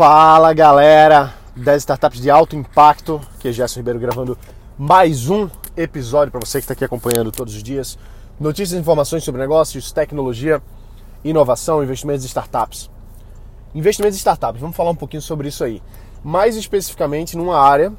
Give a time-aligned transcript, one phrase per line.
[0.00, 4.38] Fala galera das startups de alto impacto, que é Gerson Ribeiro gravando
[4.78, 5.46] mais um
[5.76, 7.98] episódio para você que está aqui acompanhando todos os dias.
[8.40, 10.62] Notícias e informações sobre negócios, tecnologia,
[11.22, 12.88] inovação, investimentos em startups.
[13.74, 15.82] Investimentos em startups, vamos falar um pouquinho sobre isso aí.
[16.24, 17.92] Mais especificamente numa área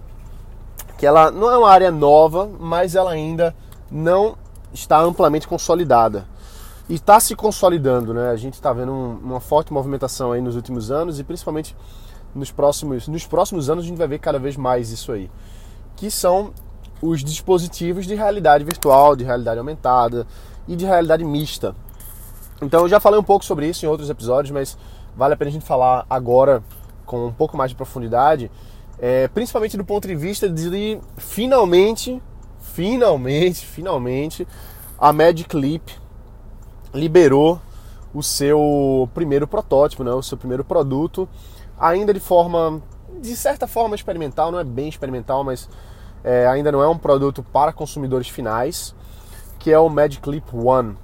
[0.97, 3.55] que ela não é uma área nova, mas ela ainda
[3.91, 4.35] não
[4.73, 6.30] está amplamente consolidada
[6.91, 8.31] e está se consolidando, né?
[8.31, 11.73] A gente está vendo um, uma forte movimentação aí nos últimos anos e principalmente
[12.35, 15.31] nos próximos, nos próximos anos a gente vai ver cada vez mais isso aí,
[15.95, 16.51] que são
[17.01, 20.27] os dispositivos de realidade virtual, de realidade aumentada
[20.67, 21.73] e de realidade mista.
[22.61, 24.77] Então eu já falei um pouco sobre isso em outros episódios, mas
[25.15, 26.61] vale a pena a gente falar agora
[27.05, 28.51] com um pouco mais de profundidade,
[28.99, 32.21] é, principalmente do ponto de vista de finalmente,
[32.59, 34.45] finalmente, finalmente
[34.99, 36.00] a Magic Leap
[36.93, 37.59] liberou
[38.13, 41.27] o seu primeiro protótipo, né, o seu primeiro produto,
[41.79, 42.81] ainda de forma,
[43.19, 45.69] de certa forma experimental, não é bem experimental, mas
[46.23, 48.93] é, ainda não é um produto para consumidores finais,
[49.59, 50.97] que é o Magic Leap One.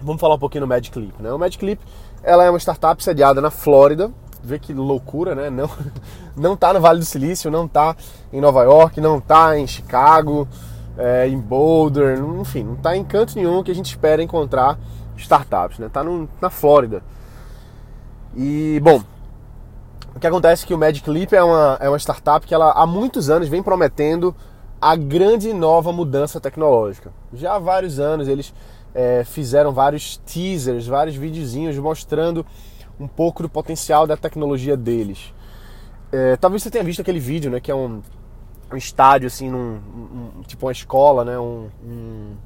[0.00, 1.32] Vamos falar um pouquinho do Magic Leap, né?
[1.32, 1.80] O Magic Leap,
[2.22, 4.10] ela é uma startup sediada na Flórida,
[4.42, 5.50] vê que loucura, né?
[5.50, 5.68] Não,
[6.36, 7.96] não tá no Vale do Silício, não tá
[8.32, 10.48] em Nova York, não tá em Chicago,
[10.98, 14.78] é, em Boulder, enfim, não está em canto nenhum que a gente espera encontrar
[15.16, 15.86] startups, né?
[15.86, 16.02] Está
[16.40, 17.02] na Flórida.
[18.36, 19.00] E, bom,
[20.14, 22.72] o que acontece é que o Magic Leap é uma, é uma startup que ela
[22.72, 24.34] há muitos anos vem prometendo
[24.80, 27.12] a grande nova mudança tecnológica.
[27.32, 28.52] Já há vários anos eles
[28.94, 32.44] é, fizeram vários teasers, vários videozinhos mostrando
[32.98, 35.32] um pouco do potencial da tecnologia deles.
[36.10, 38.02] É, talvez você tenha visto aquele vídeo, né, que é um,
[38.74, 39.80] um estádio, assim, num,
[40.38, 41.38] um, tipo uma escola, né?
[41.38, 42.36] Um, um,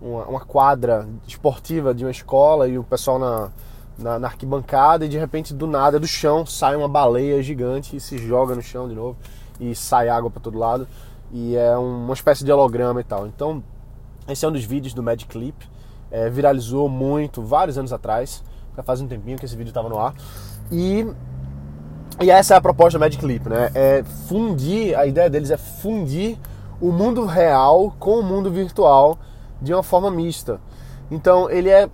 [0.00, 3.50] uma, uma, quadra esportiva de uma escola e o pessoal na,
[3.96, 8.00] na, na, arquibancada e de repente do nada, do chão, sai uma baleia gigante e
[8.00, 9.16] se joga no chão de novo
[9.60, 10.88] e sai água para todo lado
[11.32, 13.26] e é uma espécie de holograma e tal.
[13.28, 13.62] Então,
[14.28, 15.68] esse é um dos vídeos do Magic Clip,
[16.10, 18.42] é, viralizou muito vários anos atrás,
[18.76, 20.14] já faz um tempinho que esse vídeo estava no ar
[20.70, 21.06] e
[22.22, 23.70] e essa é a proposta do Magic Leap, né?
[23.74, 26.38] É fundir, a ideia deles é fundir
[26.80, 29.18] o mundo real com o mundo virtual
[29.60, 30.60] de uma forma mista.
[31.10, 31.88] Então ele é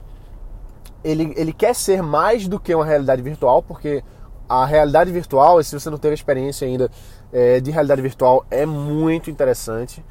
[1.05, 4.03] ele, ele quer ser mais do que uma realidade virtual, porque
[4.49, 6.91] a realidade virtual, se você não teve experiência ainda
[7.33, 10.05] é, de realidade virtual, é muito interessante.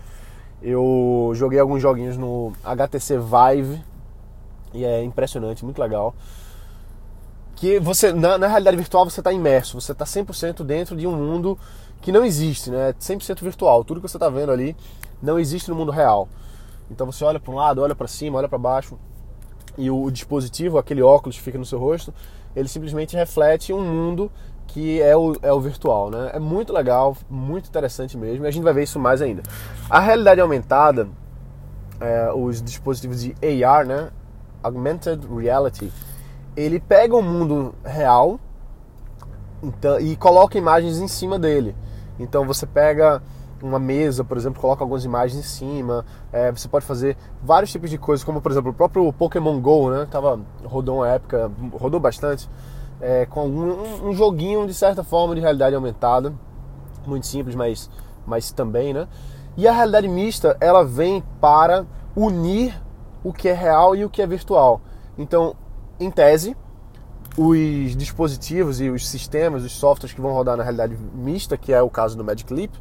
[0.62, 3.84] Eu joguei alguns joguinhos no HTC Vive
[4.74, 6.16] e é impressionante, muito legal
[7.58, 11.16] que você na, na realidade virtual você está imerso, você está 100% dentro de um
[11.16, 11.58] mundo
[12.02, 12.94] que não existe, né?
[12.94, 13.84] 100% virtual.
[13.84, 14.76] Tudo que você está vendo ali
[15.22, 16.30] não existe no mundo real.
[16.90, 18.98] Então você olha para um lado, olha para cima, olha para baixo
[19.76, 22.14] e o, o, dispositivo, aquele óculos que fica no seu rosto,
[22.56, 24.32] ele simplesmente reflete um mundo
[24.68, 26.32] que é o, é o virtual, né?
[26.34, 29.42] É muito legal, muito interessante mesmo e a gente vai ver isso mais ainda.
[29.90, 31.10] A realidade aumentada,
[32.00, 33.36] é, os dispositivos de
[33.66, 34.12] AR, né?
[34.62, 35.92] Augmented Reality,
[36.58, 38.40] ele pega o mundo real
[39.62, 41.76] então, e coloca imagens em cima dele.
[42.20, 43.22] Então você pega
[43.62, 46.04] uma mesa, por exemplo, coloca algumas imagens em cima.
[46.32, 49.92] É, você pode fazer vários tipos de coisas, como por exemplo o próprio Pokémon Go,
[49.92, 50.08] né?
[50.10, 52.50] Tava rodou uma época, rodou bastante,
[53.00, 56.34] é, com um, um, joguinho de certa forma de realidade aumentada,
[57.06, 57.88] muito simples, mas,
[58.26, 59.08] mas também, né?
[59.56, 61.86] E a realidade mista ela vem para
[62.16, 62.80] unir
[63.24, 64.82] o que é real e o que é virtual.
[65.18, 65.56] Então
[66.00, 66.56] em tese,
[67.38, 71.82] os dispositivos e os sistemas, os softwares que vão rodar na realidade mista, que é
[71.82, 72.74] o caso do Magic Leap,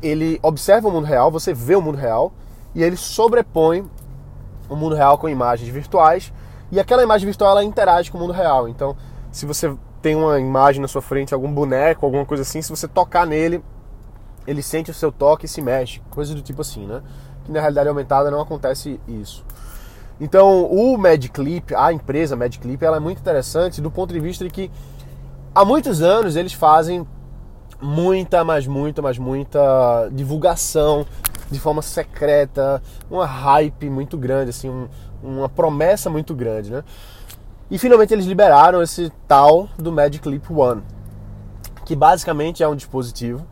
[0.00, 2.32] ele observa o mundo real, você vê o mundo real
[2.74, 3.88] e ele sobrepõe
[4.68, 6.32] o mundo real com imagens virtuais
[6.70, 8.68] e aquela imagem virtual ela interage com o mundo real.
[8.68, 8.96] Então,
[9.30, 12.88] se você tem uma imagem na sua frente, algum boneco, alguma coisa assim, se você
[12.88, 13.62] tocar nele,
[14.46, 17.02] ele sente o seu toque e se mexe, coisa do tipo assim, né?
[17.44, 19.44] Que na realidade aumentada não acontece isso.
[20.22, 24.50] Então, o MadClip, a empresa MadClip, ela é muito interessante do ponto de vista de
[24.50, 24.70] que
[25.52, 27.04] há muitos anos eles fazem
[27.80, 31.04] muita, mas muita, mas muita divulgação
[31.50, 32.80] de forma secreta,
[33.10, 34.88] uma hype muito grande, assim, um,
[35.20, 36.84] uma promessa muito grande, né?
[37.68, 40.84] E finalmente eles liberaram esse tal do Leap One,
[41.84, 43.44] que basicamente é um dispositivo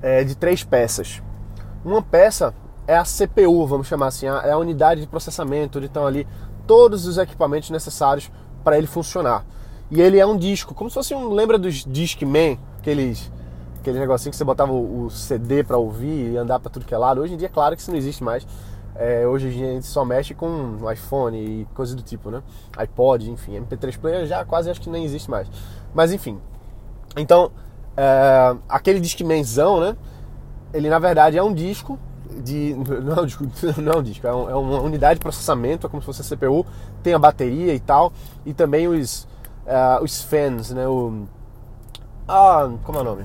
[0.00, 1.20] é, de três peças.
[1.84, 2.54] Uma peça
[2.86, 6.26] é a CPU, vamos chamar assim, é a unidade de processamento, onde estão ali
[6.66, 8.30] todos os equipamentos necessários
[8.62, 9.44] para ele funcionar.
[9.90, 11.32] E ele é um disco, como se fosse um.
[11.32, 12.58] Lembra dos Discman?
[12.78, 13.30] Aqueles,
[13.78, 16.94] aquele negocinho que você botava o, o CD para ouvir e andar para tudo que
[16.94, 17.20] é lado.
[17.20, 18.46] Hoje em dia, claro que isso não existe mais.
[18.98, 22.42] É, hoje a gente só mexe com iPhone e coisas do tipo, né?
[22.76, 25.48] iPod, enfim, MP3 player já quase acho que nem existe mais.
[25.94, 26.40] Mas enfim,
[27.16, 27.52] Então,
[27.96, 29.96] é, aquele Discmanzão, né?
[30.72, 31.98] Ele na verdade é um disco
[32.42, 32.74] de.
[32.74, 33.44] Não é um disco,
[33.78, 33.92] não
[34.30, 36.64] é, um é, uma unidade de processamento, é como se fosse a CPU,
[37.02, 38.12] tem a bateria e tal,
[38.44, 39.26] e também os,
[39.66, 40.86] uh, os fans, né?
[40.86, 41.24] O,
[42.28, 43.24] ah, como é o nome?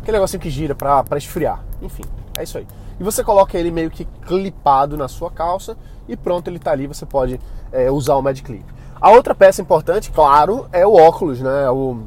[0.00, 1.62] Aquele negocinho que gira para esfriar.
[1.82, 2.04] Enfim,
[2.36, 2.66] é isso aí.
[2.98, 5.76] E você coloca ele meio que clipado na sua calça
[6.08, 7.38] e pronto, ele está ali, você pode
[7.70, 8.64] é, usar o Magic Clip.
[8.98, 11.64] A outra peça importante, claro, é o óculos, né?
[11.64, 12.04] É o,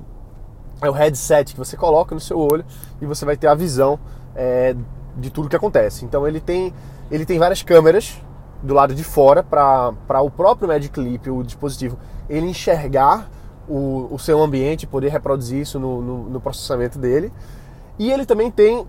[0.81, 2.65] é o headset que você coloca no seu olho
[3.00, 4.00] e você vai ter a visão
[4.36, 4.75] é,
[5.19, 6.06] de tudo que acontece.
[6.06, 6.74] Então ele tem,
[7.12, 8.19] ele tem várias câmeras
[8.62, 11.98] do lado de fora para o próprio Magic Clip, o dispositivo,
[12.30, 13.30] ele enxergar
[13.68, 17.31] o, o seu ambiente, poder reproduzir isso no, no, no processamento dele.
[17.98, 18.86] E ele também tem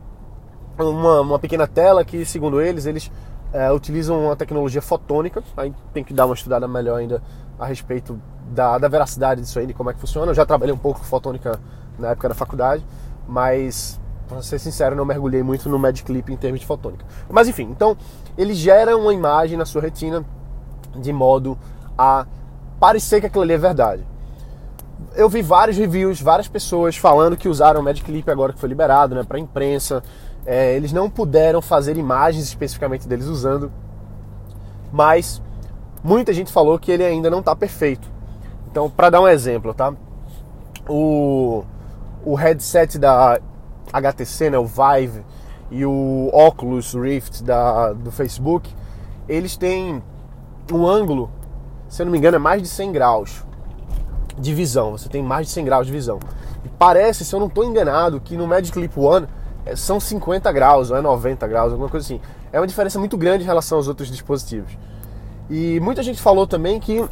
[0.78, 3.10] uma, uma pequena tela que, segundo eles, eles
[3.52, 5.42] é, utilizam uma tecnologia fotônica.
[5.56, 7.22] Aí tem que dar uma estudada melhor ainda
[7.58, 10.30] a respeito da, da veracidade disso aí, de como é que funciona.
[10.30, 11.60] Eu já trabalhei um pouco com fotônica
[11.98, 12.84] na época da faculdade,
[13.28, 13.99] mas
[14.30, 17.04] para ser sincero, não mergulhei muito no Magic Clip em termos de fotônica.
[17.28, 17.96] Mas enfim, então
[18.38, 20.24] ele gera uma imagem na sua retina
[20.96, 21.58] de modo
[21.98, 22.24] a
[22.78, 24.06] parecer que aquilo ali é verdade.
[25.16, 28.68] Eu vi vários reviews, várias pessoas falando que usaram o Magic Clip agora que foi
[28.68, 30.02] liberado, né, para imprensa.
[30.46, 33.70] É, eles não puderam fazer imagens especificamente deles usando,
[34.92, 35.42] mas
[36.04, 38.08] muita gente falou que ele ainda não está perfeito.
[38.70, 39.92] Então, para dar um exemplo, tá?
[40.88, 41.64] O,
[42.24, 43.40] o headset da
[43.92, 45.22] HTC, né, o Vive
[45.70, 48.72] e o Oculus Rift da, do Facebook,
[49.28, 50.02] eles têm
[50.72, 51.30] um ângulo,
[51.88, 53.44] se eu não me engano, é mais de 100 graus
[54.38, 54.92] de visão.
[54.92, 56.18] Você tem mais de 100 graus de visão.
[56.64, 59.26] E parece, se eu não estou enganado, que no Magic Leap One
[59.64, 62.20] é, são 50 graus ou é 90 graus, alguma coisa assim.
[62.52, 64.76] É uma diferença muito grande em relação aos outros dispositivos.
[65.48, 67.04] E muita gente falou também que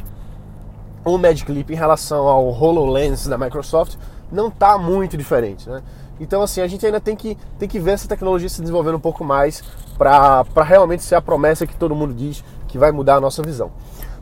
[1.03, 3.95] o Magic Leap em relação ao HoloLens da Microsoft
[4.31, 5.81] não está muito diferente, né?
[6.19, 8.99] Então, assim, a gente ainda tem que, tem que ver essa tecnologia se desenvolvendo um
[8.99, 9.63] pouco mais
[9.97, 13.71] para realmente ser a promessa que todo mundo diz que vai mudar a nossa visão.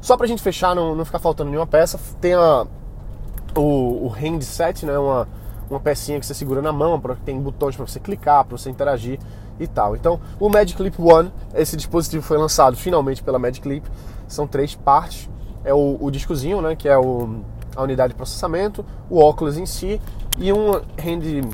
[0.01, 2.65] Só para a gente fechar, não, não ficar faltando nenhuma peça, tem a,
[3.55, 4.97] o, o handset, né?
[4.97, 5.27] Uma,
[5.69, 8.69] uma pecinha que você segura na mão, pra, tem botões para você clicar, para você
[8.69, 9.19] interagir
[9.59, 9.95] e tal.
[9.95, 13.87] Então, o Magic Clip One, esse dispositivo foi lançado finalmente pela Magic Clip.
[14.27, 15.29] São três partes.
[15.63, 16.75] É o, o discozinho, né?
[16.75, 17.41] Que é o,
[17.75, 19.99] a unidade de processamento, o óculos em si
[20.37, 21.49] e um hand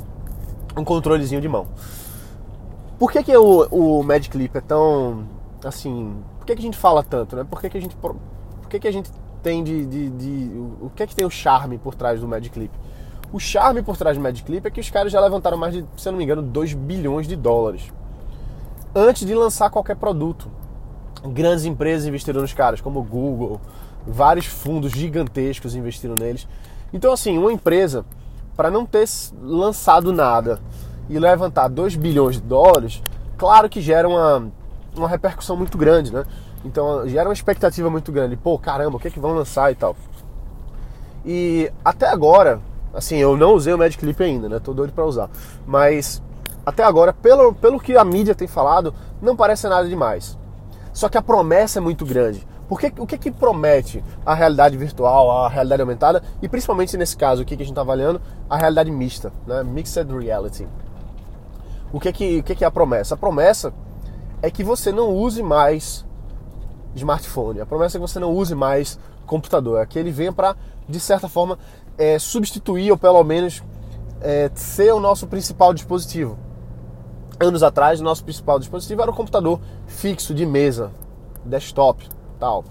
[0.76, 1.68] um controlezinho de mão.
[2.98, 5.26] Por que, que o, o Magic Clip é tão
[5.64, 6.16] assim?
[6.40, 7.44] Por que, que a gente fala tanto, né?
[7.44, 8.16] Por que, que a gente por
[8.70, 9.12] que, que a gente
[9.42, 12.50] tem de, de, de, o que é que tem o charme por trás do Magic
[12.50, 12.74] Clip?
[13.32, 15.86] O charme por trás do Magic Clip é que os caras já levantaram mais de,
[15.98, 17.92] se eu não me engano, 2 bilhões de dólares
[18.96, 20.50] antes de lançar qualquer produto.
[21.26, 23.60] Grandes empresas investiram nos caras, como Google,
[24.06, 26.48] vários fundos gigantescos investiram neles.
[26.92, 28.06] Então, assim, uma empresa
[28.56, 29.08] para não ter
[29.42, 30.60] lançado nada
[31.10, 33.02] e levantar 2 bilhões de dólares,
[33.38, 34.52] claro que gera uma,
[34.96, 36.26] uma repercussão muito grande, né?
[36.64, 38.38] Então gera uma expectativa muito grande.
[38.38, 39.96] Pô, caramba, o que é que vão lançar e tal.
[41.26, 42.62] E até agora,
[42.94, 44.60] assim, eu não usei o Magic Clip ainda, né?
[44.60, 45.30] Tô doido para usar.
[45.66, 46.22] Mas
[46.66, 50.38] até agora, pelo, pelo que a mídia tem falado, não parece nada demais.
[50.94, 52.46] Só que a promessa é muito grande.
[52.68, 57.42] Porque o que, que promete a realidade virtual, a realidade aumentada e principalmente nesse caso
[57.42, 59.64] aqui que a gente está avaliando, a realidade mista, né?
[59.64, 60.68] Mixed Reality.
[61.92, 63.16] O que, que, o que, que é a promessa?
[63.16, 63.74] A promessa
[64.42, 66.06] é que você não use mais
[66.96, 67.62] smartphone.
[67.62, 69.82] A promessa é que você não use mais computador.
[69.82, 70.56] É que ele venha para,
[70.88, 71.60] de certa forma,
[71.98, 73.62] é, substituir ou pelo menos
[74.22, 76.38] é, ser o nosso principal dispositivo.
[77.40, 80.92] Anos atrás, o nosso principal dispositivo era o computador fixo de mesa,
[81.46, 82.08] desktop
[82.44, 82.66] tal.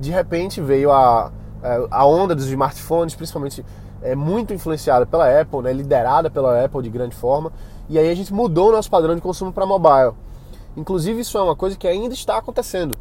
[0.00, 1.30] De repente veio a,
[1.62, 3.64] é, a onda dos smartphones, principalmente
[4.02, 7.52] é, muito influenciada pela Apple, né, liderada pela Apple de grande forma,
[7.88, 10.12] e aí a gente mudou o nosso padrão de consumo para mobile.
[10.76, 12.98] Inclusive, isso é uma coisa que ainda está acontecendo.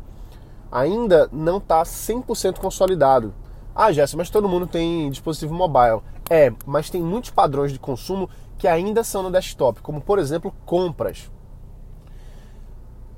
[0.71, 3.33] Ainda não está 100% consolidado.
[3.75, 6.01] Ah, Jéssica, mas todo mundo tem dispositivo mobile.
[6.29, 10.53] É, mas tem muitos padrões de consumo que ainda são no desktop, como por exemplo
[10.65, 11.29] compras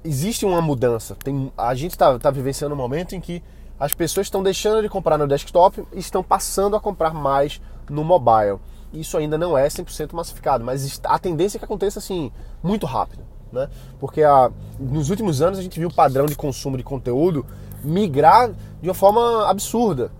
[0.03, 1.15] existe uma mudança.
[1.15, 3.43] Tem, a gente está tá vivenciando um momento em que
[3.79, 8.03] as pessoas estão deixando de comprar no desktop e estão passando a comprar mais no
[8.03, 8.59] mobile.
[8.91, 12.31] Isso ainda não é 100% massificado, mas a tendência é que aconteça assim,
[12.63, 13.23] muito rápido.
[13.51, 13.69] Né?
[13.99, 17.45] Porque a, nos últimos anos a gente viu o padrão de consumo de conteúdo
[17.83, 18.51] migrar
[18.81, 20.11] de uma forma absurda.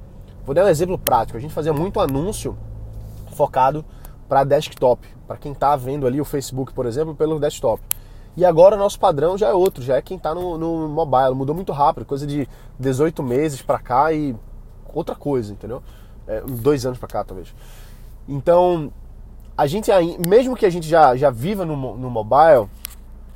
[0.46, 1.38] Vou dar um exemplo prático.
[1.38, 2.57] A gente fazia muito anúncio
[3.34, 3.84] focado
[4.27, 7.81] para desktop, para quem está vendo ali o Facebook, por exemplo, pelo desktop.
[8.38, 11.34] E agora nosso padrão já é outro, já é quem está no, no mobile.
[11.34, 12.48] Mudou muito rápido, coisa de
[12.79, 14.36] 18 meses para cá e
[14.94, 15.82] outra coisa, entendeu?
[16.27, 17.53] É, dois anos para cá, talvez.
[18.29, 18.94] Então,
[19.58, 19.89] a gente,
[20.20, 22.70] mesmo que a gente já, já viva no, no mobile,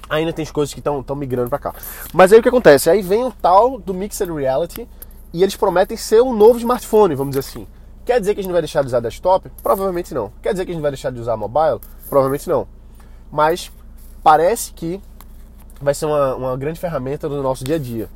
[0.07, 1.73] ainda tem coisas que estão migrando para cá.
[2.13, 2.87] Mas aí o que acontece?
[2.87, 4.87] Aí vem o tal do Mixed Reality
[5.33, 7.67] e eles prometem ser um novo smartphone, vamos dizer assim.
[8.05, 9.49] Quer dizer que a gente vai deixar de usar desktop?
[9.63, 10.31] Provavelmente não.
[10.43, 11.79] Quer dizer que a gente vai deixar de usar mobile?
[12.07, 12.67] Provavelmente não.
[13.31, 13.71] Mas
[14.23, 15.01] parece que
[15.81, 18.09] vai ser uma, uma grande ferramenta do nosso dia a dia.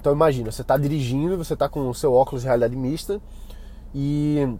[0.00, 3.20] Então imagina, você está dirigindo, você está com o seu óculos de realidade mista
[3.94, 4.56] e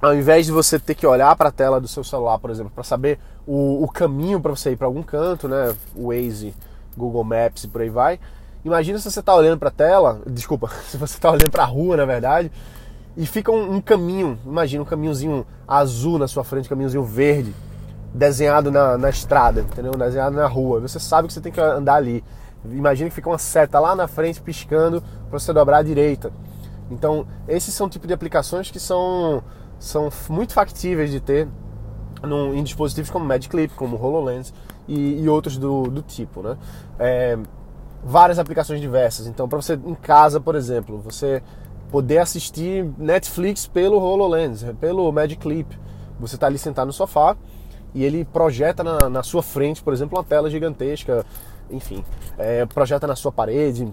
[0.00, 2.72] ao invés de você ter que olhar para a tela do seu celular, por exemplo,
[2.72, 6.54] para saber o, o caminho para você ir para algum canto, né, o Waze,
[6.96, 8.20] Google Maps e por aí vai,
[8.64, 11.66] imagina se você está olhando para a tela, desculpa, se você está olhando para a
[11.66, 12.50] rua, na verdade,
[13.16, 17.54] e fica um, um, caminho, imagina um caminhozinho azul na sua frente, um caminhozinho verde,
[18.14, 19.92] desenhado na, na estrada, entendeu?
[19.92, 20.80] Desenhado na rua.
[20.80, 22.22] Você sabe que você tem que andar ali.
[22.64, 26.32] Imagina que fica uma seta lá na frente piscando para você dobrar à direita.
[26.90, 29.42] Então, esses são o tipo de aplicações que são,
[29.78, 31.48] são muito factíveis de ter
[32.22, 34.52] num, em dispositivos como Magic Clip, como HoloLens
[34.86, 36.56] e, e outros do, do tipo, né?
[36.98, 37.38] É,
[38.04, 39.26] várias aplicações diversas.
[39.26, 41.42] Então, para você em casa, por exemplo, você
[41.90, 45.78] poder assistir Netflix pelo HoloLens, pelo Magic Clip.
[46.20, 47.36] Você está ali sentado no sofá
[47.94, 51.24] e ele projeta na, na, sua frente, por exemplo, uma tela gigantesca,
[51.70, 52.04] enfim,
[52.38, 53.92] é, projeta na sua parede.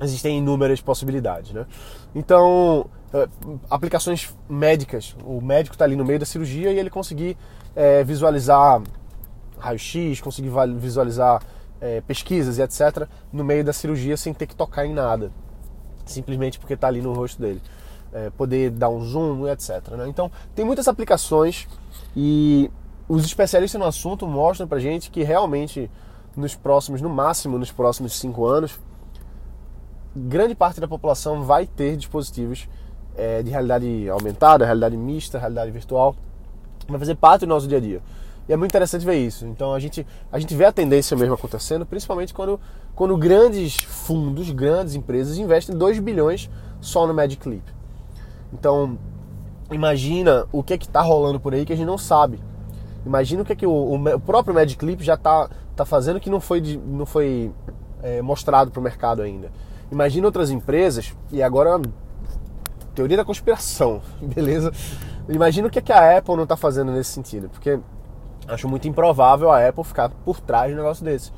[0.00, 1.66] Existem inúmeras possibilidades, né?
[2.14, 3.28] Então, é,
[3.70, 5.16] aplicações médicas.
[5.24, 7.36] O médico está ali no meio da cirurgia e ele conseguir
[7.74, 8.82] é, visualizar
[9.58, 11.42] raio-x, conseguir visualizar
[11.80, 13.08] é, pesquisas e etc.
[13.32, 15.32] no meio da cirurgia sem ter que tocar em nada
[16.06, 17.60] simplesmente porque está ali no rosto dele.
[18.12, 19.88] É, poder dar um zoom, etc.
[19.90, 20.08] Né?
[20.08, 21.68] Então, tem muitas aplicações
[22.16, 22.70] e
[23.08, 25.90] os especialistas no assunto mostram pra gente que realmente
[26.36, 28.78] nos próximos, no máximo nos próximos cinco anos,
[30.14, 32.68] grande parte da população vai ter dispositivos
[33.16, 36.14] é, de realidade aumentada, realidade mista, realidade virtual,
[36.88, 38.02] vai fazer parte do nosso dia a dia.
[38.48, 39.46] E é muito interessante ver isso.
[39.46, 42.60] Então a gente, a gente vê a tendência mesmo acontecendo, principalmente quando,
[42.94, 47.64] quando grandes fundos, grandes empresas investem 2 bilhões só no Magic Clip.
[48.52, 48.98] Então,
[49.70, 52.38] imagina o que é que está rolando por aí que a gente não sabe.
[53.06, 56.28] Imagina o que é que o, o próprio Magic Clip já está tá fazendo que
[56.28, 57.52] não foi, não foi
[58.02, 59.50] é, mostrado para o mercado ainda.
[59.90, 61.80] Imagina outras empresas, e agora
[62.94, 64.72] teoria da conspiração, beleza?
[65.28, 67.78] Imagina o que, é que a Apple não está fazendo nesse sentido, porque
[68.48, 71.32] Acho muito improvável a Apple ficar por trás de um negócio desse.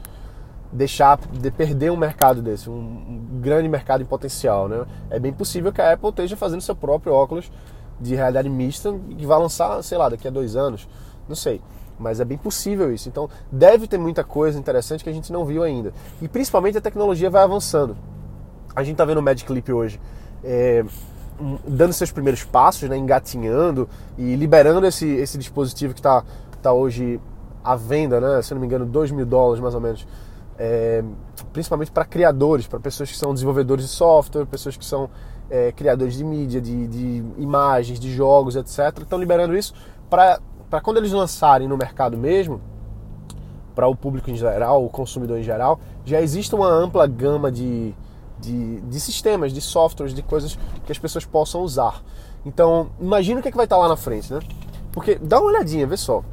[0.71, 4.85] Deixar de perder um mercado desse, um, um grande mercado em potencial, né?
[5.09, 7.51] É bem possível que a Apple esteja fazendo seu próprio óculos
[7.99, 10.87] de realidade mista que vai lançar, sei lá, daqui a dois anos.
[11.29, 11.61] Não sei.
[11.99, 13.09] Mas é bem possível isso.
[13.09, 15.93] Então deve ter muita coisa interessante que a gente não viu ainda.
[16.23, 17.97] E principalmente a tecnologia vai avançando.
[18.75, 20.01] A gente está vendo o Magic Clip hoje.
[20.43, 20.85] É,
[21.67, 26.25] dando seus primeiros passos, né, engatinhando e liberando esse, esse dispositivo que está
[26.59, 27.21] está hoje
[27.63, 28.43] à venda, né?
[28.43, 30.07] Se não me engano, 2 mil dólares mais ou menos.
[30.59, 31.05] É,
[31.53, 35.09] principalmente para criadores, para pessoas que são desenvolvedores de software, pessoas que são
[35.49, 39.03] é, criadores de mídia, de, de, imagens, de jogos, etc.
[39.03, 39.73] Estão liberando isso
[40.11, 40.41] para
[40.83, 42.61] quando eles lançarem no mercado mesmo,
[43.75, 47.95] para o público em geral, o consumidor em geral, já existe uma ampla gama de,
[48.41, 52.03] de, de, sistemas, de softwares, de coisas que as pessoas possam usar.
[52.45, 54.41] Então, imagina o que, é que vai estar lá na frente, né?
[54.91, 56.25] Porque dá uma olhadinha, vê só.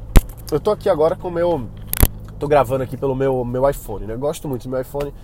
[0.50, 1.68] Eu tô aqui agora com o meu.
[2.36, 4.14] Tô gravando aqui pelo meu, meu iPhone, né?
[4.14, 5.14] Eu gosto muito do meu iPhone,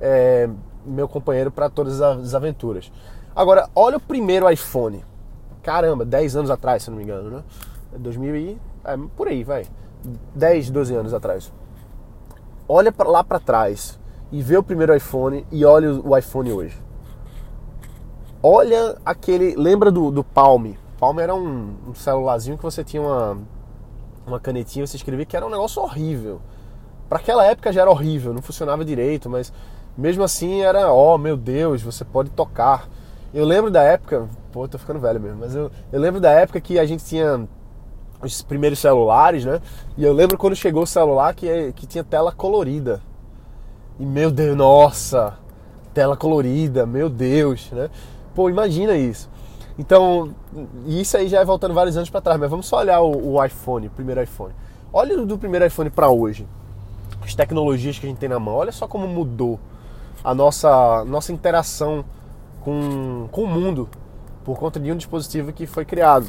[0.00, 0.48] é
[0.86, 2.92] meu companheiro para todas as aventuras.
[3.34, 5.04] Agora, olha o primeiro iPhone.
[5.64, 7.42] Caramba, 10 anos atrás, se não me engano, né?
[7.98, 8.60] 2000 e.
[8.84, 9.66] É, por aí, vai.
[10.34, 11.52] 10, 12 anos atrás.
[12.68, 13.98] Olha pra, lá para trás
[14.30, 16.80] e vê o primeiro iPhone e olha o iPhone hoje.
[18.42, 19.54] Olha aquele.
[19.54, 20.72] Lembra do, do Palm?
[20.98, 23.38] Palm era um, um celularzinho que você tinha uma
[24.26, 26.40] uma canetinha, você escrevia que era um negócio horrível.
[27.08, 29.52] Para aquela época já era horrível, não funcionava direito, mas
[29.96, 32.88] mesmo assim era, ó, oh, meu Deus, você pode tocar.
[33.34, 36.60] Eu lembro da época, pô, tô ficando velho mesmo, mas eu, eu lembro da época
[36.60, 37.46] que a gente tinha
[38.22, 39.60] os primeiros celulares, né?
[39.96, 43.02] E eu lembro quando chegou o celular que, que tinha tela colorida.
[43.98, 45.34] E meu Deus, nossa,
[45.92, 47.90] tela colorida, meu Deus, né?
[48.34, 49.28] Pô, imagina isso.
[49.78, 50.34] Então,
[50.86, 53.44] isso aí já é voltando vários anos para trás, mas vamos só olhar o, o,
[53.44, 54.54] iPhone, o primeiro iPhone.
[54.92, 56.46] Olha do primeiro iPhone para hoje,
[57.22, 59.58] as tecnologias que a gente tem na mão, olha só como mudou
[60.22, 62.04] a nossa, nossa interação
[62.60, 63.88] com, com o mundo
[64.44, 66.26] por conta de um dispositivo que foi criado.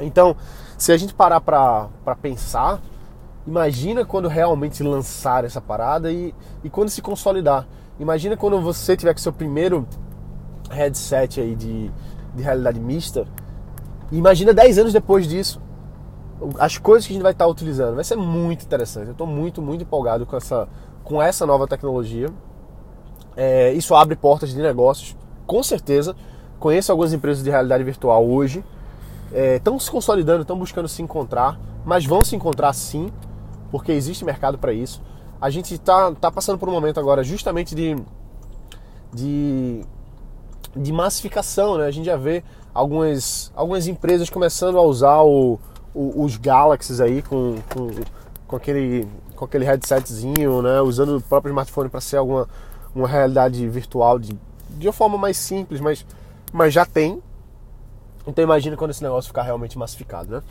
[0.00, 0.36] Então,
[0.78, 2.80] se a gente parar para pensar,
[3.44, 6.32] imagina quando realmente lançar essa parada e,
[6.62, 7.66] e quando se consolidar.
[7.98, 9.86] Imagina quando você tiver com seu primeiro
[10.70, 11.90] headset aí de,
[12.32, 13.26] de realidade mista.
[14.12, 15.60] Imagina 10 anos depois disso.
[16.60, 17.96] as coisas que a gente vai estar utilizando.
[17.96, 19.06] Vai ser muito interessante.
[19.06, 20.68] Eu estou muito, muito empolgado com essa,
[21.02, 22.28] com essa nova tecnologia.
[23.36, 26.14] É, isso abre portas de negócios, com certeza.
[26.60, 28.64] Conheço algumas empresas de realidade virtual hoje.
[29.32, 33.10] Estão é, se consolidando, estão buscando se encontrar, mas vão se encontrar sim,
[33.70, 35.02] porque existe mercado para isso.
[35.40, 37.96] A gente está tá passando por um momento agora justamente de,
[39.12, 39.82] de,
[40.74, 41.86] de massificação, né?
[41.86, 42.42] A gente já vê
[42.74, 45.58] algumas, algumas empresas começando a usar o,
[45.94, 47.90] o, os Galaxies aí com, com,
[48.46, 49.06] com, aquele,
[49.36, 50.80] com aquele headsetzinho, né?
[50.80, 52.48] Usando o próprio smartphone para ser alguma
[52.94, 54.36] uma realidade virtual de,
[54.70, 56.04] de uma forma mais simples, mas,
[56.52, 57.22] mas já tem.
[58.28, 60.42] Então imagina quando esse negócio ficar realmente massificado, né?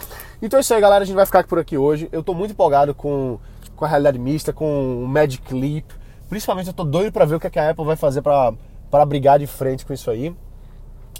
[0.41, 1.03] Então é isso aí, galera.
[1.03, 2.10] A gente vai ficar por aqui hoje.
[2.12, 3.38] Eu tô muito empolgado com,
[3.75, 5.86] com a realidade mista, com o Magic Leap.
[6.27, 9.05] Principalmente eu tô doido para ver o que, é que a Apple vai fazer para
[9.05, 10.36] brigar de frente com isso aí.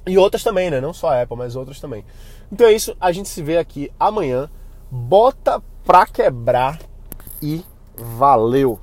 [0.08, 0.82] E outras também, né?
[0.82, 2.04] Não só a Apple, mas outras também.
[2.52, 2.98] Então é isso.
[3.00, 4.50] A gente se vê aqui amanhã.
[4.90, 6.80] Bota pra quebrar
[7.40, 7.64] e
[7.96, 8.80] valeu!